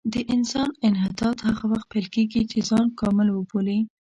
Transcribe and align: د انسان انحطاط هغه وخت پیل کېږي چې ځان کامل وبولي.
د 0.13 0.15
انسان 0.33 0.69
انحطاط 0.87 1.37
هغه 1.47 1.65
وخت 1.71 1.87
پیل 1.93 2.07
کېږي 2.15 2.41
چې 2.51 2.57
ځان 2.69 2.85
کامل 2.99 3.27
وبولي. 3.31 3.79